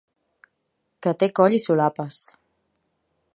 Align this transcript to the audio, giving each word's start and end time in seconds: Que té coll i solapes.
Que 1.07 1.13
té 1.23 1.29
coll 1.41 1.57
i 1.59 1.61
solapes. 1.67 2.19